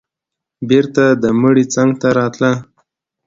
بېرته 0.69 1.03
د 1.21 1.23
مړي 1.41 1.65
څنگ 1.73 1.91
ته 2.01 2.09
راتله. 2.19 2.51